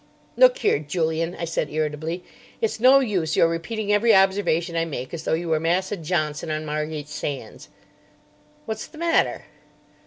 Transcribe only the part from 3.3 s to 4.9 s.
your repeating every observation I